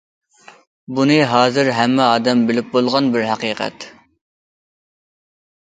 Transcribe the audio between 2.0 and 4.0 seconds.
ئادەم بىلىپ بولغان بىر ھەقىقەت.